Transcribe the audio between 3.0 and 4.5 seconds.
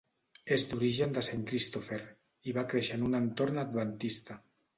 en un entorn adventista.